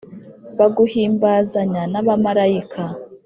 baguhimbazanya 0.57 1.83
n'abamalayika, 1.91 2.83